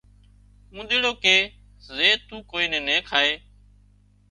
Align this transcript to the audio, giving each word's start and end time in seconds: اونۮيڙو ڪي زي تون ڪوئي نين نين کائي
اونۮيڙو 0.73 1.11
ڪي 1.25 1.35
زي 1.99 2.09
تون 2.27 2.39
ڪوئي 2.51 2.65
نين 2.71 2.83
نين 2.87 3.01
کائي 3.09 3.31